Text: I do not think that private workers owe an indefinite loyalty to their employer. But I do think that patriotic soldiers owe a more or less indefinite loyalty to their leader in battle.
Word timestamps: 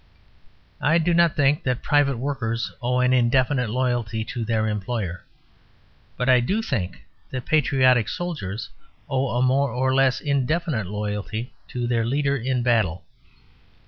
I 0.81 0.97
do 0.97 1.13
not 1.13 1.35
think 1.35 1.61
that 1.61 1.83
private 1.83 2.17
workers 2.17 2.71
owe 2.81 3.01
an 3.01 3.13
indefinite 3.13 3.69
loyalty 3.69 4.25
to 4.25 4.43
their 4.43 4.67
employer. 4.67 5.23
But 6.17 6.27
I 6.27 6.39
do 6.39 6.63
think 6.63 7.03
that 7.29 7.45
patriotic 7.45 8.09
soldiers 8.09 8.71
owe 9.07 9.29
a 9.37 9.43
more 9.43 9.69
or 9.71 9.93
less 9.93 10.19
indefinite 10.19 10.87
loyalty 10.87 11.53
to 11.67 11.85
their 11.85 12.03
leader 12.03 12.35
in 12.35 12.63
battle. 12.63 13.03